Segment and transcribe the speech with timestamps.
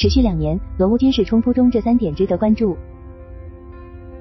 [0.00, 2.74] 持续两年，俄乌军事冲突中这三点值得关注。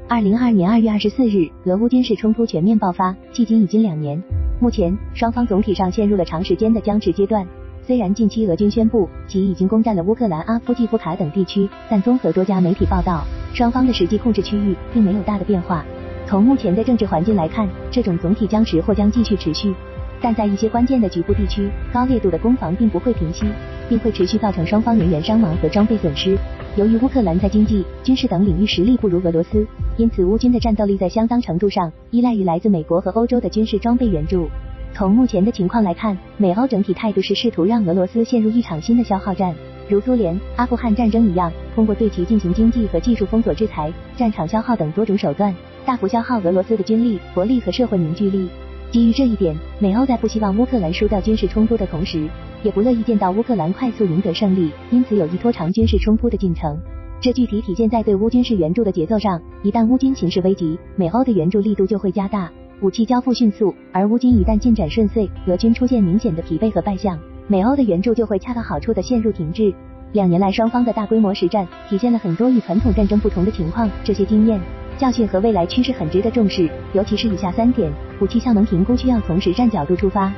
[0.09, 4.21] 二零二二年二月二十四日，俄乌军事冲突全面爆发，迄今已经两年。
[4.59, 7.47] 目前，双方总体上陷入了长时间的僵持阶段。
[7.81, 13.23] 虽然近期俄军宣布其已经攻占了乌克兰阿夫季夫卡等地区，但综合多家媒体报道，
[13.53, 15.85] 双方的实际控制区域并没有大的变化。
[16.27, 19.73] 从目前的政治环境来看，这种总体僵持或将继续持续。
[20.21, 23.45] 但在一些关键的局部地区，高烈度的攻防并不会平息，
[23.89, 26.37] 并会持续造成双方人员伤亡和装备损失。
[26.77, 29.65] 由于乌克兰在经济、军事等领域实力不如俄罗斯，
[29.97, 34.47] 因此乌军的战斗力在相当程度上依赖于来自美国和欧洲的军事装备援助。
[34.93, 39.53] 从目前的情况来看，美欧整体态度是试图让俄罗斯陷入一场新的消耗战，
[39.87, 45.53] 如苏联、阿富汗战争一样，通过对其进行经济和技术封锁制裁、战场消耗等多种手段，
[45.85, 48.47] 大幅消耗俄罗斯的军力、国力和社会凝聚力。
[48.91, 52.27] 基于这一点，美欧在不希望乌克兰输掉军事冲突的同时，
[52.63, 56.77] 也不乐意见到乌克兰快速赢得胜利，因此有意拖长军事冲突的进程。
[57.21, 62.49] 这具体体现在对乌军事援助的节奏上，一旦乌军形势危急，美欧的援助力度就会加大，
[62.81, 69.73] 武器交付迅速；而乌军一旦进展顺遂，俄军出现明显的疲惫和败相，美欧的援助就会恰到好处的陷入停滞。
[70.13, 74.59] 两年来双方的大规模实战，体现了很多与传统战争不同的情况，这些经验。
[74.97, 80.33] 教训和未来趋势很值得重视，尤其是以下三点：武器效能评估需要从实战角度出发。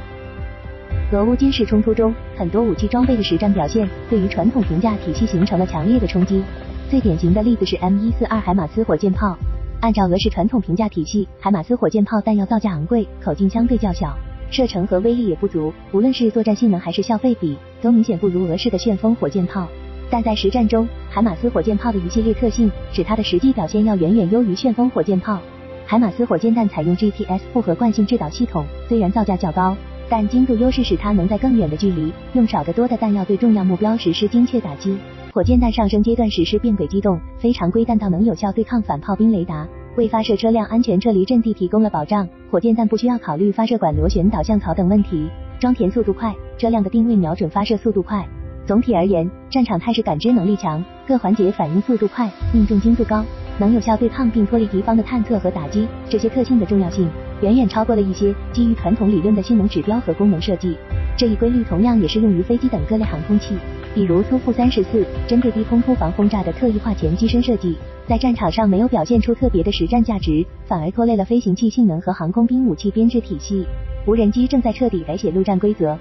[1.12, 6.42] 俄乌军事冲突中，很多武器装备的实战表现对于传统评价体系形成了强烈的冲击。
[6.90, 9.38] 最典型的例子是 M 一四二海马斯火箭炮。
[9.82, 14.16] 按照俄式传统评价体系，海马斯火箭炮弹药造价昂贵，口径相对较小，
[14.52, 19.68] 射程和威力也不足，无论是作战性能还是消费比，都明显不如俄式的旋风火箭炮。
[20.10, 25.40] 但在实战中，海马斯火箭炮的一系列特性使它的实际表现要远远优于旋风火箭炮。
[25.86, 29.76] 海马斯火箭弹采用 GPS 复合惯性制导系统，虽然造价较高，
[30.12, 34.98] 但精度优势使它能在更远的距离，用少得多的弹药对重要目标实施精确打击。
[35.32, 42.28] 火箭弹上升阶段实施变轨机动，非常规弹道能有效对抗反炮兵雷达，为发射车辆安全撤离阵地提供了保障。
[42.52, 45.30] 火箭弹不需要考虑发射管螺旋导向槽等问题，
[45.62, 48.28] 装填速度快，车辆的定位瞄准发射速度快。
[48.66, 53.24] 总体而言，战场态势感知能力强，各环节反应速度快，命中精度高，
[53.58, 55.88] 能有效对抗并脱离敌方的探测和打击。
[56.10, 57.10] 这些特性的重要性
[57.42, 60.78] 远远超过了一些基于传统理论的性能指标和功能设计。
[61.18, 63.56] 这一规律同样也适用于飞机等各类航空器，
[63.94, 67.76] 比如突负三十四针对低空突防轰炸的特异化前机身设计，
[68.08, 73.66] 在战场上没有表现出特别的实战价值，反而拖累了飞行器性能和航空兵武器编制体系。
[74.08, 75.98] 无人机正在彻底改写陆战规则。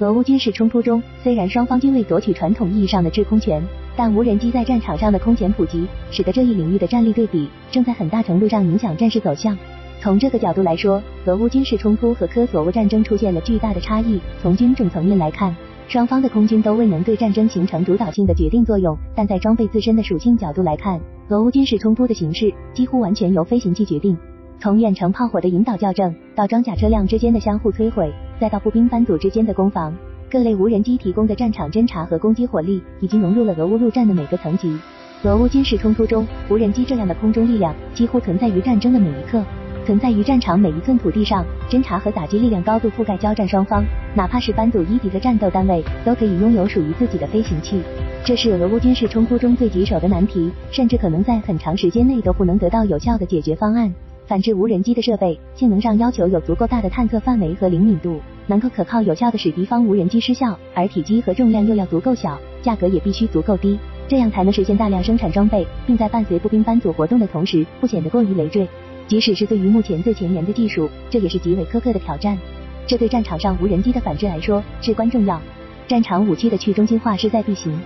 [0.00, 3.62] 俄乌军事冲突中，虽然双方均未夺取传统意义上的制空权，
[3.96, 9.56] 但无人机在战场上的空前普及，使得这一领域的战力对比正在很大程度上影响战事走向。
[10.00, 14.20] 从这个角度来说，俄乌军事冲突和科索沃战争出现了巨大的差异。
[14.42, 15.54] 从军种层面来看，
[15.88, 24.16] 双方的空军都未能对战争形成主导性的决定作用，但在装备自身的属性角度来看，俄乌军事冲突的形式几乎完全由飞行器决定。
[24.60, 29.94] 从远程炮火的引导校正，到装甲车辆之间的相互摧毁，再到步兵班组之间的攻防，
[30.30, 34.76] 各类无人机提供的战场侦察和攻击火力，已经融入了俄乌陆战的每个层级。
[35.24, 39.42] 俄乌军事冲突中，无人机这样的空中力量几乎存在于战争的每一刻，
[39.84, 43.84] 存在于战场每一寸土地上，侦察和打击力量高度覆盖交战双方，
[44.14, 47.82] 哪怕是班组一级的战斗单位，都可以拥有属于自己的飞行器。
[48.24, 53.94] 这是俄乌军事冲突中最棘手的难题，甚至可能在很长时间内都不能得到有效的解决方案。
[54.26, 63.78] 反制无人机的设备，性能上要求有足够大的探测范围和灵敏度，能够可靠有效的使敌方无人机失效，而体积和重量又要足够小，价格也必须足够低，
[64.08, 68.66] 这样才能实现大量生产装备，并在伴随步兵班组活动的同时，不显得过于累赘。
[69.06, 72.38] 即使是对于目前最前沿的技术，这也是极为苛刻的挑战。
[72.86, 75.40] 这对战场上无人机的反制来说至关重要。
[75.86, 77.78] 战场武器的去中心化势在必行。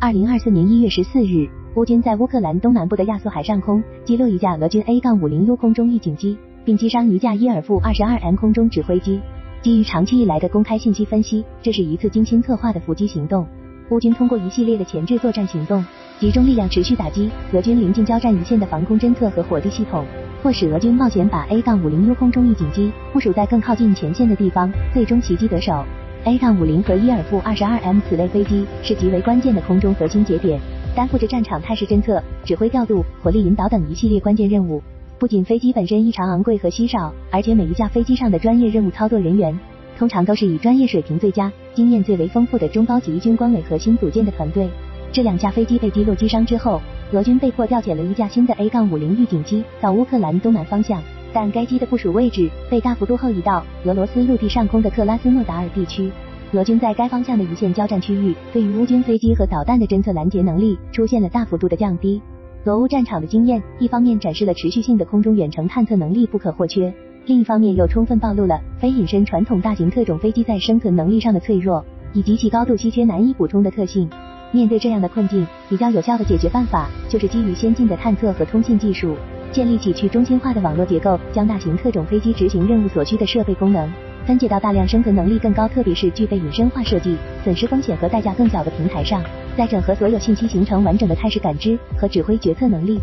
[0.00, 1.48] 二零二四年一月十四日。
[1.76, 9.18] 乌军在乌克兰东南部的亚速海上空击落一架俄军 A- 杠五零 U 空中预警机，并击伤一架伊尔负二十二 M 空中指挥机。
[9.60, 13.44] 基于长期以来的公开信息分析，这是一次精心策划的伏击行动。
[13.90, 15.84] 乌军通过一系列的前置作战行动，
[16.20, 20.04] 集中力量持续打击俄军临近交战一线的防空侦测和火力系统，
[20.40, 25.84] 迫使俄军冒险把 A- 杠五零 U 空中预警机部署在更靠近前线的地方，最终袭击得手。
[26.22, 30.60] A- 杠五零和伊尔负二十二 M 此类飞机是极为关键的空中核心节点。
[30.94, 34.80] 担负着战场态势侦测、指挥调度、火力引导等一系列关键任务。
[35.18, 39.58] 不仅飞机本身异常昂贵和稀少，而且每一架飞机上的专业任务操作人员，
[39.98, 44.70] 通常都是以专业水平最佳、经验最为丰富的中高级军官为核心组建的团队。
[45.14, 46.82] 这两架飞机被击落击伤之后，
[47.12, 51.00] 俄军被迫调遣了一架新的 A- 杠五零预警机到乌克兰东南方向，
[51.32, 56.10] 但该机的部署位置被大幅度后移到俄罗斯陆地上空的克拉斯诺达尔地区。
[56.52, 62.20] 俄军在该方向的一线交战区域，对于乌军飞机和导弹的侦测拦截能力出现了大幅度的降低。
[62.64, 66.92] 俄乌战场的经验，一方面展示了持续性的空中远程探测能力不可或缺，
[67.26, 74.10] 另一方面又充分暴露了非隐身传统大型特种飞机在生存能力上的脆弱，以及其高度稀缺难以补充的特性。
[74.54, 79.16] 面对这样的困境，比较有效的解决办法就是基于先进的探测和通信技术，
[79.50, 83.92] 建立起去中心化的网络结构，将大型特种飞机执行任务所需的设备功能
[84.24, 89.20] 分解到大量生存能力更高，特别是具备隐身化设计、损失风险和代价更小的平台上，
[89.56, 93.00] 再整合所有信息，形成完整的态势感知和指挥决策能力。